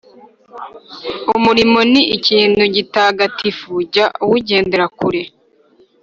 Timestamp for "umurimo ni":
1.35-2.01